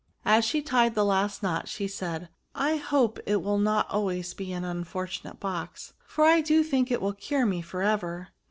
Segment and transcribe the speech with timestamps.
[0.25, 4.51] As she tied the last knot, she said, I hope it will not always be
[4.51, 8.29] an unfortunate box; for I do think it will cure me for ever."